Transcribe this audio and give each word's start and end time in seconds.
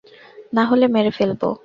নাহলে 0.53 0.85
মেরে 0.87 1.11
ফেলব। 1.11 1.41